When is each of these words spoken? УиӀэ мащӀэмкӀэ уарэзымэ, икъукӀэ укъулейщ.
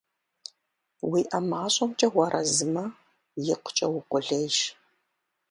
УиӀэ 1.11 1.39
мащӀэмкӀэ 1.49 2.07
уарэзымэ, 2.17 2.83
икъукӀэ 3.53 3.87
укъулейщ. 3.97 4.57